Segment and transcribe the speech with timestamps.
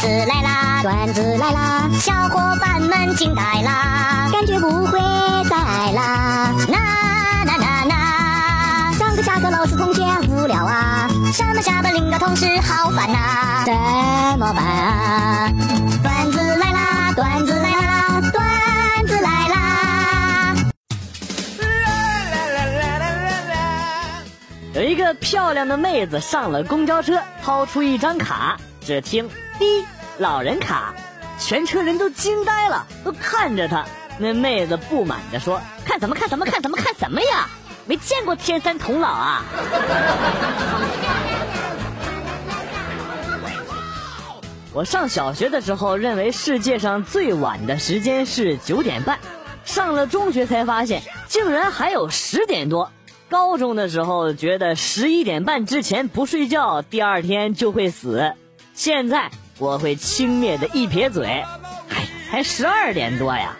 [0.00, 4.98] 子来啦，段子来啦，小伙伴们惊呆啦，感觉不会
[5.44, 6.54] 再爱啦。
[6.68, 6.78] 那
[7.44, 13.74] 那那那，上课下课老师同学无聊啊，上班下班领导同事好烦呐，怎
[14.38, 15.52] 么办啊？
[16.02, 20.54] 段子来啦，段子来啦，段子来啦。
[24.72, 28.56] 有一个漂亮的妹子上了公交车，掏出一张卡，
[28.90, 29.86] 只听“滴”，
[30.18, 30.92] 老人卡，
[31.38, 33.86] 全车人都惊呆了，都看着他。
[34.18, 37.48] 那妹子不满地说：“看什么看什么看什么看什么呀？
[37.86, 39.44] 没见过天山童姥啊！”
[44.74, 49.20] 我上小学的时候认为世界上最晚的时间是九点半，
[49.64, 52.90] 上了中学才发现竟然还有十点多。
[53.28, 58.34] 高中的时候觉得十一点半之前不睡觉，第二天就会死。
[58.80, 61.44] 现在我会轻蔑的一撇嘴，
[61.90, 63.54] 哎，才十二点多呀。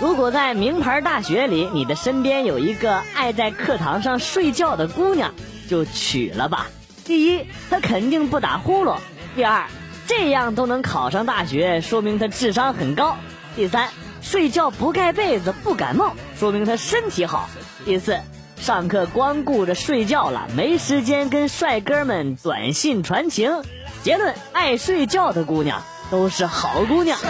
[0.00, 5.34] 如果在名牌大学里，你的身边有一个爱在课堂上睡觉的姑娘，
[5.68, 6.68] 就娶了吧。
[7.04, 8.98] 第一，她肯定不打呼噜；
[9.34, 9.66] 第二，
[10.06, 13.16] 这样都能考上大学，说明她智商很高；
[13.56, 13.88] 第三。
[14.22, 17.50] 睡觉不盖被子不感冒，说明她身体好。
[17.84, 18.20] 第四，
[18.60, 23.62] 上课光顾着睡觉了，没时间跟帅哥们短信传情。
[24.02, 27.18] 结论：爱睡觉的姑娘都是好姑娘。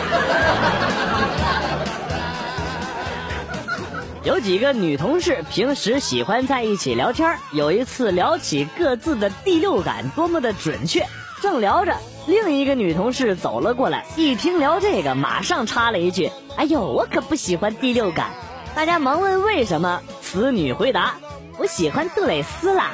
[4.24, 11.06] 有几个女同事平时喜欢在一起聊天，有一次聊起各自的第六感多么的准确，
[11.40, 11.96] 正聊着。
[12.26, 18.30] 另一个女同事走了过来，一听聊这个，马上插了一句：“哎呦，我可不喜欢第六感。”
[18.74, 21.14] 大家忙问为什么，此女回答
[21.58, 22.92] ：“我喜欢杜蕾斯啦。”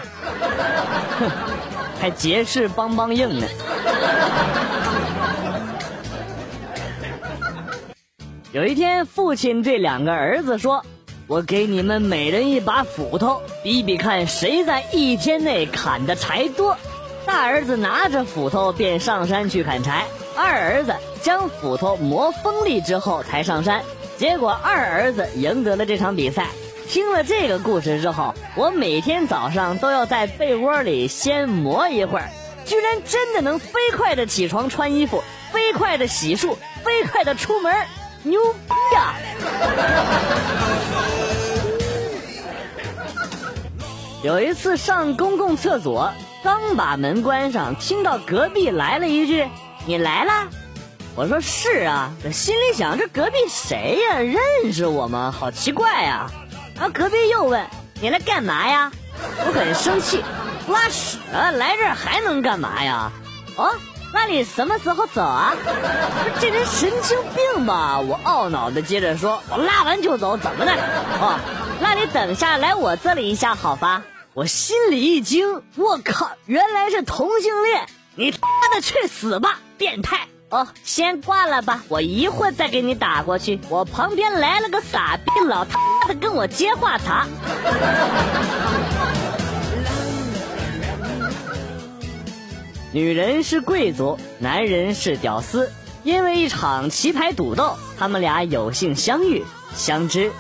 [1.21, 1.31] 哼，
[2.01, 3.47] 还结实邦邦硬呢。
[8.53, 10.85] 有一天，父亲对两个儿子说
[11.29, 16.77] ：“我给你们每人一把斧头，比比看谁在一天内砍的柴多。”
[17.27, 20.07] 大儿子拿着斧头便上山去砍柴，
[20.37, 23.83] 二儿子将斧头磨锋利之后才上山。
[24.19, 26.49] 结果二儿子赢得了这场比赛。
[26.89, 32.31] 听了这个故事之后，我每天早上都要在被窝里先磨一会儿，
[32.65, 35.23] 居然真的能飞快的起床穿衣服，
[35.53, 37.75] 飞快的洗漱，飞快的出门，
[38.23, 39.15] 牛逼呀！
[44.23, 46.13] 有一次上公共厕所。
[46.45, 49.45] 刚把门关上，听到隔壁来了一句
[49.85, 50.47] ：“你来啦！”
[51.17, 54.19] 我说：“是啊。”心里想：“这隔壁谁呀？
[54.19, 55.35] 认识我吗？
[55.37, 56.31] 好奇怪呀！”
[56.77, 57.67] 然后隔壁又问
[58.01, 58.93] ：“你来干嘛呀？”
[59.47, 60.23] 我很生气
[60.69, 61.51] ：“拉屎啊！
[61.51, 63.11] 来这儿还能干嘛呀？”
[63.57, 63.75] 哦，
[64.13, 65.55] 那你什么时候走啊？
[66.39, 67.99] 这人神经病吧？
[67.99, 70.73] 我懊恼的接着说：“我拉完就走，怎么的？
[70.73, 71.41] 哦，
[71.81, 74.03] 那你等下来我这里一下好吧？”
[74.35, 77.87] 我心里一惊，我靠，原来是同性恋！
[78.17, 80.29] 你他妈的去死吧，变态！
[80.49, 83.59] 哦，先挂了吧，我一会再给你打过去。
[83.69, 87.27] 我旁边来了个傻逼，老他妈的跟我接话茬。
[92.93, 95.73] 女人是贵族，男人是屌丝，
[96.05, 100.31] 因为一场棋牌赌斗，他们俩有幸相遇相知。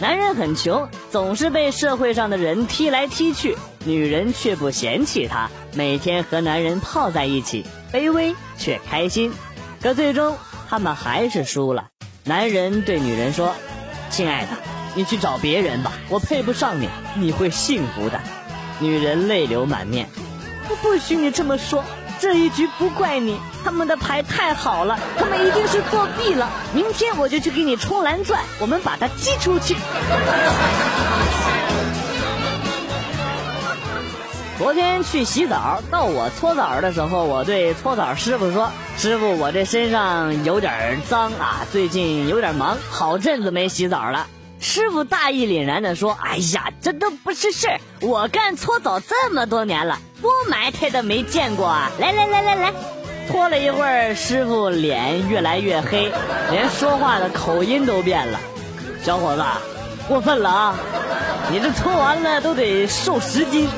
[0.00, 9.32] 男人很穷，总是被社会上的人踢来踢去，女人却不嫌弃他，每天和男人泡在一起，卑微却开心。
[9.82, 10.36] 可最终
[10.68, 11.88] 他们还是输了。
[12.24, 13.54] 男人对女人说
[14.10, 14.48] ：“亲爱的，
[14.94, 18.20] 你去找别人吧，我配不上你，你会幸福的。”
[18.80, 20.08] 女人泪流满面
[20.70, 21.84] ：“我不许你这么说。”
[22.20, 26.48] 这一局不怪你，他们的牌太好了，他们一定是作弊了。
[26.72, 29.74] 明天我就去给你充蓝钻，我们把他踢出去。
[34.58, 44.26] 昨天去洗澡，到我搓澡的时候，我对搓澡师傅说：“师傅，我这身上有点脏啊，最近有点忙，好阵子没洗澡了。”
[44.60, 51.90] 师傅大义凛然地说：“哎呀，这都不是事儿，我干搓澡这么多年了，多埋汰的没见过啊！
[51.98, 52.72] 来来来来来，
[53.28, 56.12] 搓了一会儿，师傅脸越来越黑，
[56.50, 58.38] 连说话的口音都变了。
[59.02, 59.42] 小伙子，
[60.06, 60.78] 过分了啊！
[61.52, 63.68] 你这搓完了都得瘦十斤。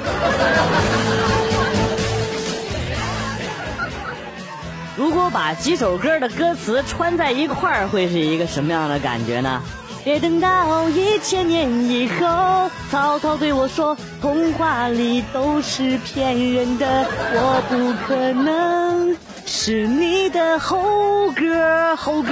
[4.96, 9.60] 如果把几首歌的歌词串在一块儿，会是一个什么样的感觉呢？”
[10.04, 16.86] 别等到一千年以后，曹操对我说，童话里都是骗人的，
[17.32, 19.16] 我不可能
[19.46, 22.30] 是你的猴哥，猴哥，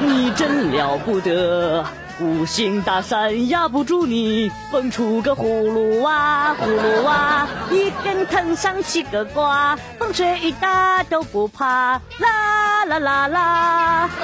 [0.00, 1.84] 你真了不得。
[2.20, 14.10] 五行大山压不住你，蹦出个葫芦娃，葫芦娃，一根藤上七个瓜，风吹雨打都不怕，啦啦啦啦。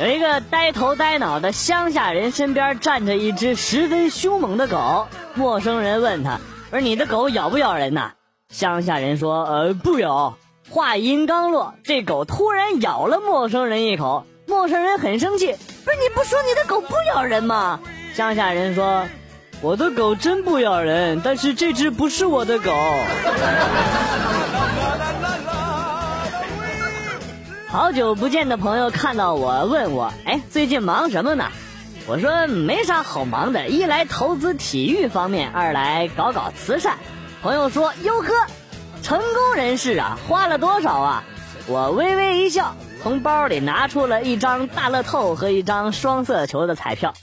[0.00, 8.10] 有一个呆头呆脑的乡下人身边站着一只十分凶猛的狗，陌生人问他：“不是你的狗咬不咬人呐？”
[8.50, 10.36] 乡下人说：“呃，不咬。”
[10.70, 17.78] 话音刚落，这狗突然咬了陌生人一口，陌生人很生气：“不是你不说你的狗不咬人吗？”
[18.14, 19.06] 乡下人说
[19.60, 22.72] ：“我的狗真不咬人，但是这只不是我的狗。”
[27.68, 31.44] 好久不见的朋友看到我问我：“哎，最近忙什么呢？”
[32.08, 36.96] 我说：“没啥好忙的，一来投资体育方面，二来搞搞慈善。”
[37.42, 38.28] 朋友说：“哟呵。”
[39.04, 41.24] 成功人士啊，花了多少啊？
[41.66, 47.12] 我微微一笑，从包里拿出了一张大乐透和一张双色球的彩票。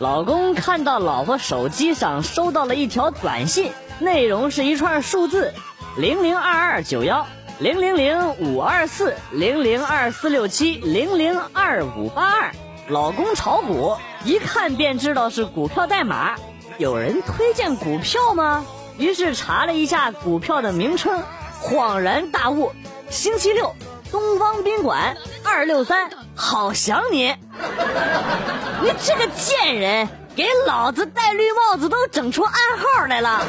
[0.00, 3.70] 老公看到老婆手机上收到了一条短信，
[4.00, 5.54] 内容是一串数字：
[5.96, 7.28] 零零二二九幺
[7.60, 12.50] 零零零五二四零零二四六七零零二五八二。
[12.88, 16.34] 老公炒股，一看便知道是股票代码。
[16.78, 18.66] 有人推荐股票吗？
[18.98, 21.22] 于是查了一下股票的名称，
[21.62, 22.70] 恍然大悟：
[23.08, 23.74] 星期六，
[24.10, 27.34] 东方宾馆二六三，好想你！
[28.82, 33.42] 你这个贱人，给老子戴绿帽子都整出暗号来了！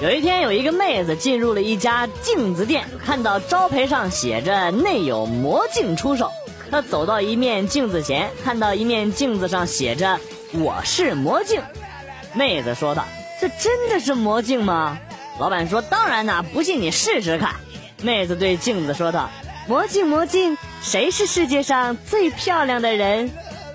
[0.00, 6.30] 有一天，有一个妹子进入了一家镜子店，看到招牌上写着“内有魔镜出售”。
[6.70, 10.20] 他走到一面镜子前，看到一面镜子上写着
[10.54, 11.60] “我是魔镜”。
[12.34, 13.04] 妹子说道
[13.40, 14.98] ：“这真的是魔镜吗？”
[15.40, 17.56] 老板说：“当然啦，不信你试试看。”
[18.02, 19.30] 妹子对镜子说道
[19.66, 23.30] ：“魔镜魔镜，谁是世界上最漂亮的人？”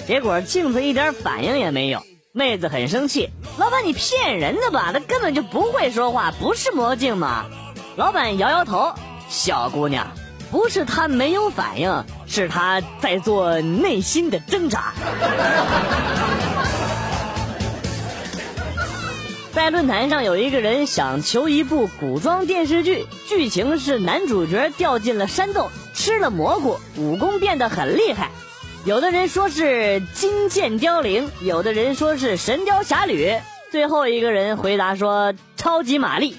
[0.08, 2.02] 结果镜子一点反应也没有。
[2.32, 4.92] 妹子很生气：“老板，你骗人的吧？
[4.94, 7.46] 他根本就不会说话，不是魔镜吗？”
[7.98, 8.94] 老板摇摇头
[9.30, 10.08] ：“小姑娘。”
[10.56, 14.94] 不是他没有反应，是他在做内心的挣扎。
[19.52, 28.31] 在论坛上，有一个人想求一部古装电视剧，剧情是男主角掉进了山洞，吃了蘑菇，武功变得很厉害。
[28.86, 33.36] 有的人说是金剑凋零，有的人说是神雕侠侣，
[33.74, 36.38] 最后一个人回答说超级玛丽。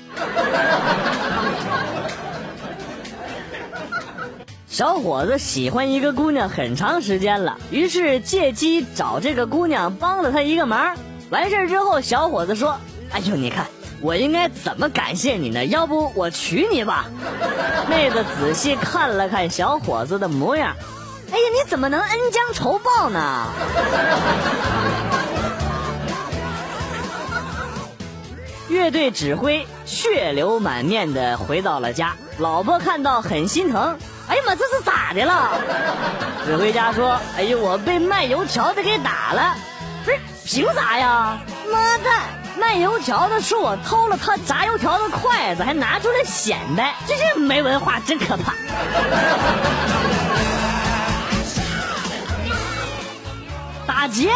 [4.77, 10.95] 小伙子喜欢一个姑娘很长时间了，于是借机找这个姑娘帮了他一个忙。
[11.31, 12.77] 完事之后，小伙子说
[13.11, 13.67] ：“哎呦，你看
[14.03, 15.65] 我应该怎么感谢你呢？
[15.65, 17.07] 要不我娶你吧？”
[17.89, 20.77] 妹子仔细看了看小伙子的模样，
[21.33, 23.47] 哎呀，你怎么能恩将仇报呢？
[28.69, 33.97] 乐队指挥血流满面的回到了家，老婆看到很心疼。
[34.29, 35.51] 哎呀妈，这是咋的了？
[36.45, 39.55] 指挥家说：“哎呦，我被卖油条的给打了。”
[40.05, 41.39] 不是，凭啥呀？
[41.71, 42.23] 妈蛋！
[42.59, 48.55] 卖油条的说我偷了他炸油条的筷子，还拿出来显摆，这是没文化，真可怕。
[53.87, 54.33] 打劫！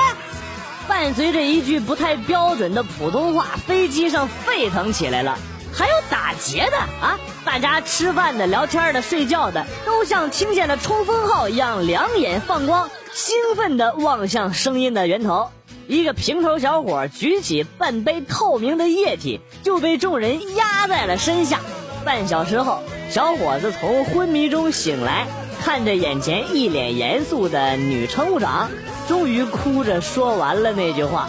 [0.86, 5.38] 伴随着一句不太标准的普通话，飞机上沸腾起来了。
[5.72, 7.18] 还有打劫的啊！
[7.44, 15.48] 大家吃饭的、聊天的、睡觉的，都像听见了冲锋号一样，两眼放光，兴奋地望向声音的源头。
[15.86, 21.60] 一个平头小伙举起半杯透明的液体，就被众人压在了身下。
[22.04, 25.26] 半小时后，小伙子从昏迷中醒来，
[25.64, 28.70] 看着眼前一脸严肃的女乘务长，
[29.08, 31.28] 终于哭着说完了那句话：“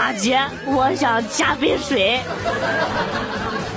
[0.00, 2.18] 大姐，我想加杯水。”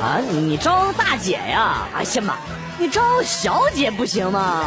[0.01, 1.86] 啊，你招大姐呀？
[1.94, 2.36] 哎呀妈，
[2.80, 4.63] 你招小姐不行吗？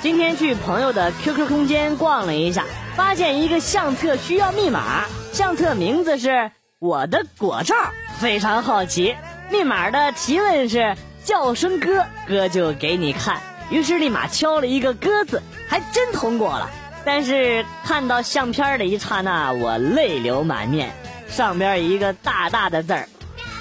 [0.00, 2.64] 今天去朋友的 QQ 空间逛了一下，
[2.94, 7.74] 发现一个相册需要密码，相册名字是我的果照，
[8.20, 9.16] 非常好奇。
[9.50, 13.40] 密码的提问是叫声哥，哥就给你看。
[13.68, 15.42] 于是立马敲了一个哥字，
[15.72, 16.68] 还真通过了。
[17.02, 20.92] 但是看到相片的一刹那，我泪流满面。
[21.30, 23.08] 上边一个大大的字儿，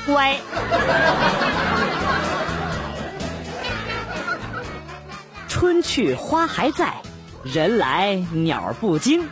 [0.06, 0.36] 乖。
[5.48, 6.92] 春去花还在，
[7.46, 9.30] 人来鸟不惊。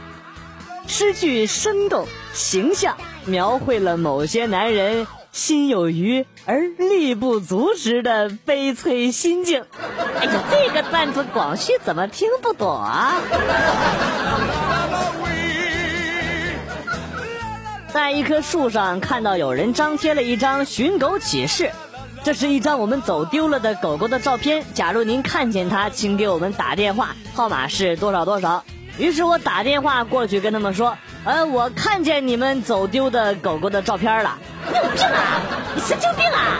[0.88, 2.96] 诗句生动形象，
[3.26, 9.64] 描绘了某些男人心有余而力不足时的悲催心境。
[10.20, 13.22] 哎呀，这个段子广旭怎么听不懂啊？
[17.92, 21.72] 在一棵树上看到有人张贴了一张寻狗启事。
[22.24, 24.66] 这是一张我们走丢了的狗狗的照片。
[24.74, 28.64] 假如您看见它，请给我们打电话，号码是多少多少。
[28.98, 35.42] 于是我打电话过去跟他们说：“呃，我看见你们走丢的狗狗的照片了。”你有病啊！
[35.76, 36.60] 你神经病啊！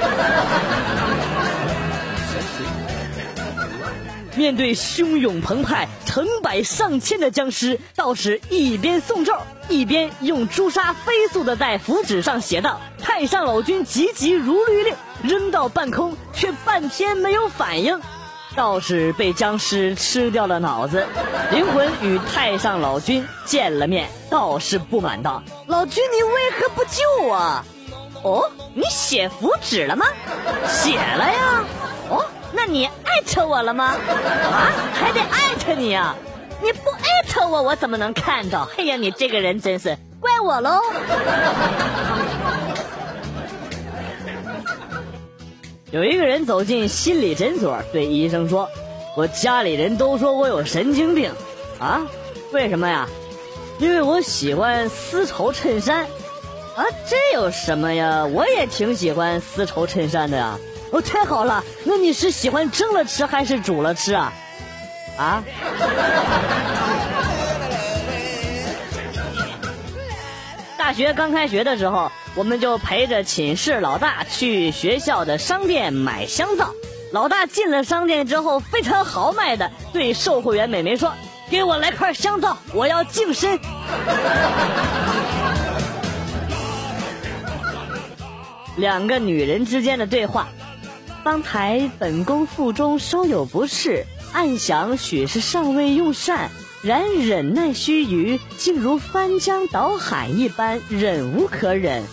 [4.36, 9.36] 面对汹涌澎湃、成百上千的僵尸，道士一边诵咒，
[9.68, 18.00] 一边用朱砂飞速的在符纸上写道：“太上老君急急如律令。”扔到半空，却半天没有反应。
[18.60, 21.08] 道士被僵尸吃掉了脑子，
[21.50, 24.10] 灵魂与太上老君见了面。
[24.30, 27.64] 道士不满道：“老君，你为何不救我？
[28.22, 30.06] 哦，你写符纸了吗？
[30.68, 31.64] 写了呀。
[32.10, 33.96] 哦，那你艾特我了吗？
[33.96, 36.14] 啊，还得艾特你啊！
[36.62, 38.68] 你不艾特我，我怎么能看到？
[38.78, 40.82] 哎呀，你这个人真是怪我喽！”
[45.92, 48.70] 有一个人走进心理诊所，对医生说
[49.18, 51.32] ：“我家里人都说我有神经病，
[51.80, 52.06] 啊，
[52.52, 53.08] 为什么呀？
[53.80, 56.04] 因为我喜欢丝绸衬衫，
[56.76, 58.24] 啊，这有什么呀？
[58.26, 60.60] 我也挺喜欢丝绸衬衫的呀。
[60.92, 64.32] 哦，太好了，那你是喜欢蒸了吃还是煮了吃啊？
[65.18, 65.44] 啊？”
[70.78, 76.74] 大学刚开学的时候，我们就陪着寝室老大去学校的商店买香皂。
[77.12, 81.12] 老大进了商店之后，非常豪迈的对售货员美眉说
[81.50, 83.60] ：“给我来块香皂，我要净身。
[88.78, 90.48] ”两个女人之间的对话：
[91.24, 96.52] 方才本宫腹中稍有不适，暗想许是尚未用膳。
[96.82, 102.04] 然忍耐须臾，竟如翻江倒海一般，忍无可忍。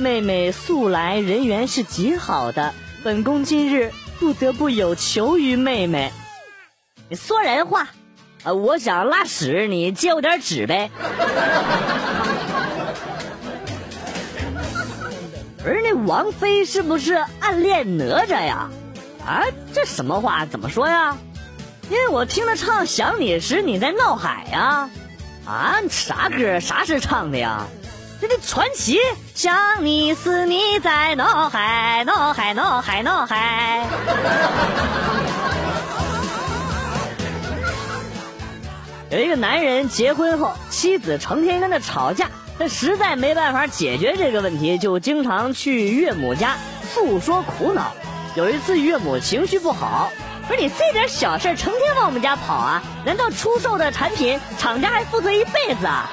[0.00, 2.72] 妹妹素来人缘是极好的，
[3.04, 6.10] 本宫今日不得不有求于妹妹。
[7.10, 7.88] 你说人话，
[8.42, 10.90] 啊，我想拉屎，你借我点纸呗。
[15.62, 18.70] 而那王妃是不是暗恋哪吒呀？
[19.26, 20.46] 啊，这什么话？
[20.46, 21.18] 怎么说呀？
[21.90, 24.88] 因为我听他唱《想你时你在闹海》呀，
[25.44, 26.58] 啊，啥歌？
[26.58, 27.66] 啥时唱的呀？
[28.20, 28.98] 这这传奇，
[29.34, 33.86] 想你时你在脑海，脑海脑海脑海。
[39.08, 46.58] 有一个男人结婚后，妻子成天跟他吵架，他实在没办法解决这个问题，就经常去岳母家
[46.92, 47.90] 诉说苦恼。
[48.34, 50.10] 有一次岳母情绪不好。
[50.50, 52.82] 不是你这点小事成天往我们家跑啊？
[53.06, 56.10] 难道出售的产品厂家还负责一辈子啊？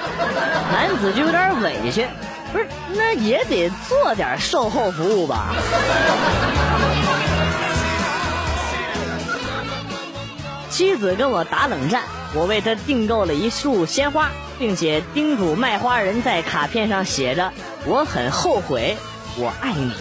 [0.71, 2.05] 男子就有点委屈，
[2.53, 5.55] 不是那也得做点售后服务吧？
[10.69, 12.03] 妻子跟我打冷战，
[12.35, 14.29] 我为她订购了一束鲜花，
[14.59, 17.51] 并且叮嘱卖花人在卡片上写着
[17.87, 18.95] “我很后悔，
[19.35, 19.91] 我爱你”。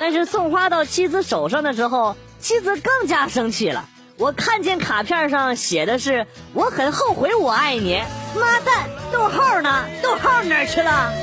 [0.00, 2.16] 但是送花到妻子手上的时候。
[2.40, 3.88] 妻子更加生气了。
[4.16, 8.02] 我看见卡片上写的是“我很后悔我爱你”，
[8.34, 9.84] 妈蛋，逗号呢？
[10.02, 11.12] 逗号哪去了？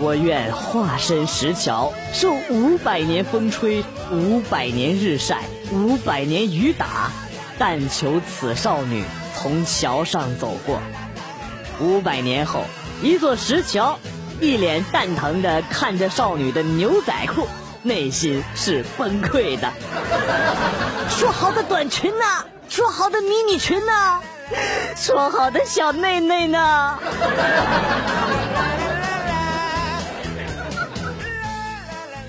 [0.00, 5.38] 我愿化身石桥，受五百年风吹，五百年日晒，
[5.72, 7.10] 五百年雨打，
[7.58, 10.80] 但求此少女从桥上走过。
[11.80, 12.64] 五百年后，
[13.02, 13.98] 一座石桥。
[14.40, 17.46] 一脸蛋疼的看着少女的牛仔裤，
[17.82, 19.72] 内心是崩溃的。
[21.08, 22.24] 说好的短裙呢？
[22.68, 24.20] 说好的迷你裙呢？
[24.96, 26.98] 说好的小内内呢？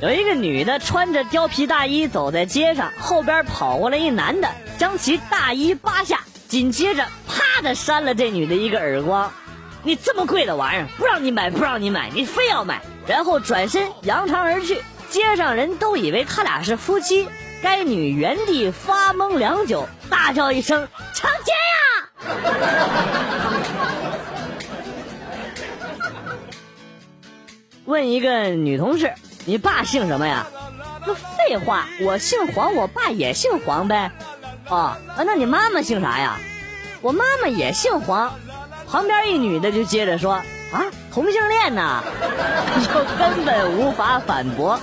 [0.02, 9.32] 有一个女的穿着貂皮大衣走在街上，后边跑过来一男的，将其大衣扒下，紧接着啪的扇了这女的一个耳光。
[9.86, 14.82] 你这么贵的玩意儿，不让你买，不让你买，你非要买，然后转身扬长而去。
[15.12, 17.30] 街上人都以为他俩是夫妻，
[17.62, 21.58] 该女原地发懵良久，大叫一声：“抢劫呀！”
[27.86, 29.14] 问一个女同事
[29.46, 30.48] ：“你爸姓什么呀？”
[31.06, 34.12] 那废话，我姓黄，我爸也姓黄呗。
[34.68, 36.40] 哦，那你妈妈姓啥呀？
[37.02, 38.34] 我妈妈也姓黄。
[38.90, 40.34] 旁边一女的就接着说
[40.72, 42.04] ：“啊，同性恋呐！”
[42.86, 44.80] 就根本无法反驳。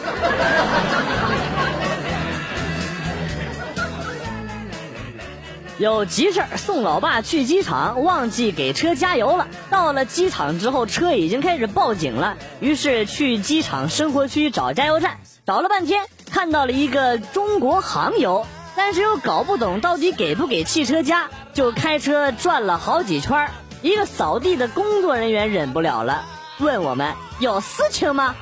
[5.79, 9.49] 有急事送老爸去机场，忘记给车加油了。
[9.69, 12.37] 到了机场之后，车已经开始报警了。
[12.61, 23.49] 于是去机场生活区找加油站，找了半天，看到了一个中国航油，但是又搞不懂到底给不给汽车加，就开车转了好几圈。
[23.83, 26.25] 一个扫地的工作人员忍不了了，
[26.59, 28.35] 问我们有事情吗？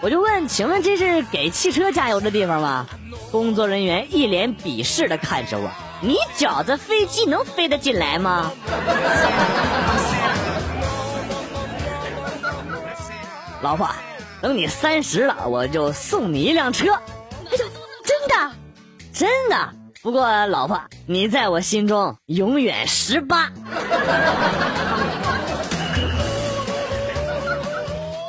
[0.00, 2.86] 我就问，请问这是给汽车加油的地方吗？
[3.32, 5.68] 工作人员一脸鄙视的看着我。
[6.00, 8.52] 你觉着飞机能飞得进来吗？
[13.62, 13.88] 老婆，
[14.40, 16.92] 等你三十了，我就送你一辆车。
[16.92, 17.00] 哎
[17.50, 17.58] 呦，
[18.04, 18.52] 真的？
[19.12, 19.56] 真的。
[20.02, 23.50] 不过，老婆，你在我心中永远十八。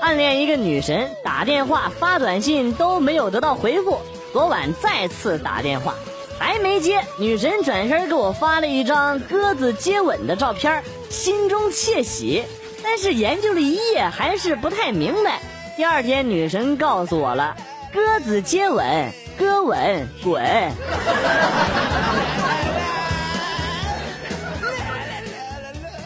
[0.07, 3.99] 暗恋一个女神，打电话发短信都没有得到回复，
[4.31, 5.95] 昨晚再次打电话。
[6.39, 12.41] 还没接，女神转身给我发了一张鸽子接吻的照片，心中窃喜。
[12.81, 15.41] 但是研究了一夜，还是不太明白。
[15.75, 17.53] 第二天，女神告诉我了：
[17.93, 20.41] 鸽子接吻，鸽吻滚。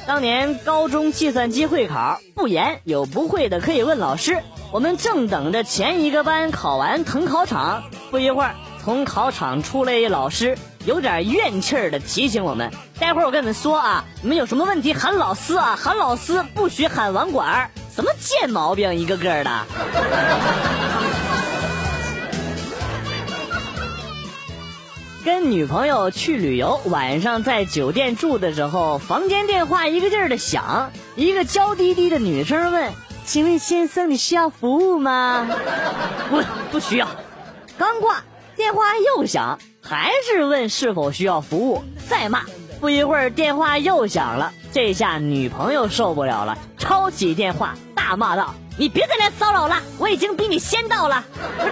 [0.08, 4.42] 当年高中计算机会考不严，有不会的可以问老师。
[4.72, 8.56] 我们正等着前一个班考完腾考场，不一会儿。
[8.84, 20.71] 从考场出来一老师，有点怨气儿的提醒我们：“待会儿我跟你们说啊，你们有什么问题喊老师啊，喊老师不许喊网管什么贱毛病一个个的。
[25.24, 32.92] 跟女朋友去旅游，晚上在酒店住的时候，房间电话一个劲儿的响，一个娇滴滴的女生问
[33.26, 35.48] ：“请问先生，你需要服务吗
[36.30, 37.08] ？”“不，不需要。”
[37.78, 38.24] 刚挂。
[38.58, 41.84] 电话又响，还是问是否需要服务。
[42.08, 42.44] 再骂，
[42.80, 44.54] 不一会儿电话又响了。
[44.72, 51.24] 这下女朋友受不了了，抄起电话大骂道：“你别再来骚扰了，我已经比你先到了。”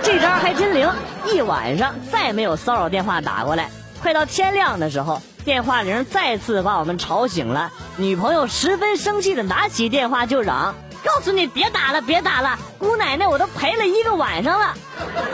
[0.03, 0.87] 这招还真灵，
[1.25, 3.67] 一晚上再没有骚扰电话打过来。
[3.99, 7.71] 快到天亮的时候，电话铃再次把我们吵醒了。
[7.97, 10.75] 女朋友十分生气的拿起电话就嚷。
[11.03, 14.75] 告诉你别打了，别打了，姑奶奶我都陪了一个晚上了。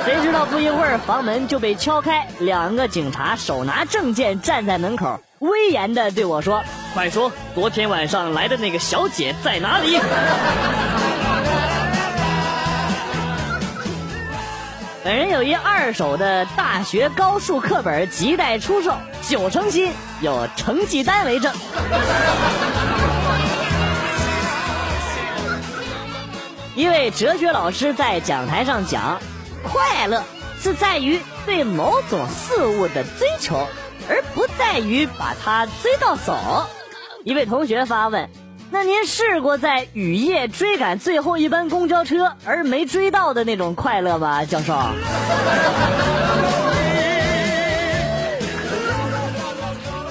[0.05, 6.63] 谁知道不一会儿房门就被敲开，两个警察手拿证件站在门口，威严的对我说
[6.95, 9.99] ：“快说，昨天晚上来的那个小姐在哪里？”
[15.05, 21.53] 本人有一二手的大学高数课本，急待出售，九成新，有成绩单为证。
[26.75, 29.19] 一位哲学老师在讲台上讲
[29.61, 30.23] ：“快乐
[30.59, 33.67] 是在于对某种事物的追求，
[34.09, 36.35] 而不在于把它追到手。”
[37.23, 38.27] 一位同学发问
[38.71, 44.75] ：“那您试过在雨夜追赶最后一班公交车而没追到的那种快乐吗？”教授。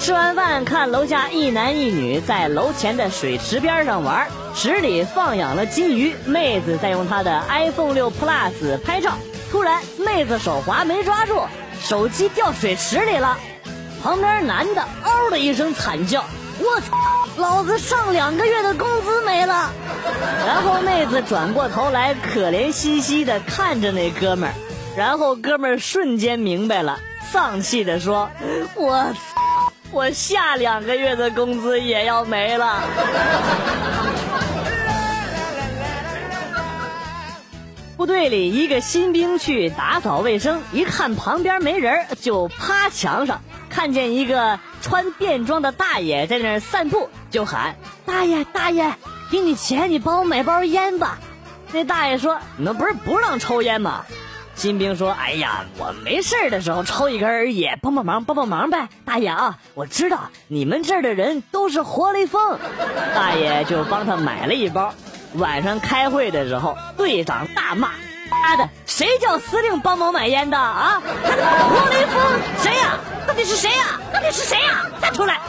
[0.00, 4.26] 吃完饭，看楼下一男一女在楼前的水池边上玩。
[4.54, 9.14] 池里放养了金鱼，妹子在用她的 iPhone 六 Plus 拍照。
[9.50, 11.40] 突然，妹子手滑没抓住，
[11.80, 13.38] 手机掉水池里了。
[14.02, 16.22] 旁边男的嗷的一声惨叫
[16.58, 16.96] ：“我操，
[17.36, 19.70] 老子上两个月的工资没了！”
[20.46, 24.54] 然后妹子转过头来，可怜兮兮的看着那哥们儿。
[24.96, 27.00] 然后哥们儿瞬间明白了，
[27.32, 28.30] 丧气的说
[28.76, 29.12] ：“我，
[29.90, 32.80] 我下两个月的工资也要没了。”
[37.96, 43.40] 部队里一个新兵去打扫卫生，一看旁边没人，就趴墙上，
[43.74, 47.74] 看见一个穿便装的大爷在那儿散步，就喊
[48.06, 48.94] ：“大爷，大爷，
[49.32, 51.18] 给你钱，你帮我买包烟吧。”
[51.72, 54.04] 那大爷说：“你们不是不让抽烟吗？”
[54.54, 62.56] 新兵说：“哎呀，我没事的时候抽一根而已，帮帮忙，帮帮忙呗。”大爷啊，我知道你们这儿的人都是活雷锋，
[63.12, 64.94] 大爷就帮他买了一包。
[65.34, 67.90] 晚上开会的时候，队长大骂
[68.42, 71.02] ：“妈的，谁叫司令帮忙买烟的啊？
[71.02, 72.18] 罗雷夫
[72.62, 72.98] 谁呀？
[73.26, 74.00] 到底是谁呀？
[74.12, 74.86] 到底是谁呀？
[75.00, 75.40] 站出来！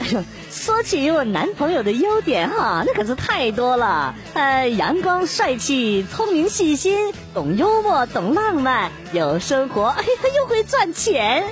[0.00, 4.14] 哎呦，说起我男朋友的优点哈，那可是太多了。
[4.34, 11.44] 呃，阳光帅气，聪明细心，懂幽默，懂浪漫，有生活，哎呀，又会赚钱。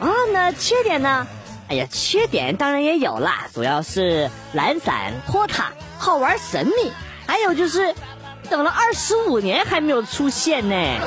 [0.00, 1.26] 啊，那缺点呢？
[1.74, 6.92] 哎呀，缺点当然也有啦，主要是懒散、拖沓、好玩、神秘，
[7.26, 7.92] 还有就是
[8.48, 10.76] 等了二十五年还没有出现呢。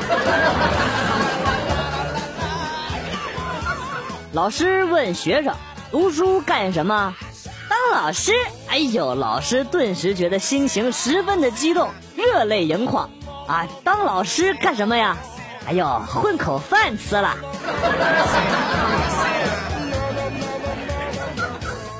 [4.34, 5.56] 老师问学生。
[5.89, 7.15] 读书干什么？
[7.69, 8.34] 当老师。
[8.67, 13.10] 哎呦，老师顿时觉得心情十分的激动，热泪盈眶。
[13.47, 15.15] 啊，当老师干什么呀？
[15.65, 17.38] 哎呦，混口饭吃了。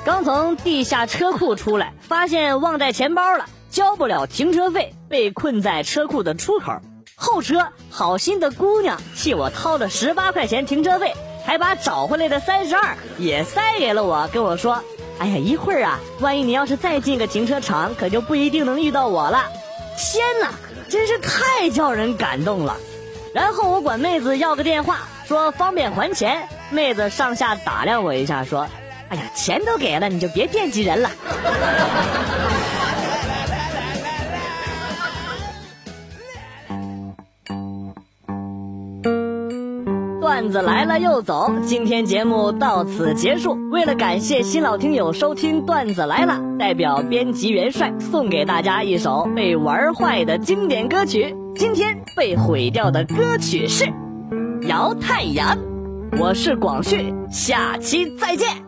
[0.08, 6.72] 刚从地下车库出来，发现忘带钱包了，交不了停车费，被困在车库的出口。
[7.14, 11.14] 后车好心的姑娘替我掏了十八块钱停车费。
[11.44, 14.82] 还把找回来的三十二也塞给了我，跟我说
[15.20, 19.44] ：“哎呀，一会儿啊，万一你要是再进个停车场，可就不一定能遇到我了。”
[19.98, 20.52] 天哪，
[20.88, 22.78] 真是太叫人感动了。
[23.34, 26.48] 然后我管妹子要个电话，说方便还钱。
[26.70, 28.66] 妹子上下打量我一下，说
[29.08, 31.10] ：“哎呀，钱都给了，你就别惦记人了。”
[40.20, 43.58] 段子来了又走，今天节目到此结束。
[43.72, 51.34] 为了感谢新老听友收听段子来了，代表编辑元帅送给大家一首被玩坏的经典歌曲。
[51.56, 53.84] 今天被毁掉的歌曲是
[54.68, 55.56] 《摇太阳》。
[56.20, 58.67] 我是广旭，下期再见。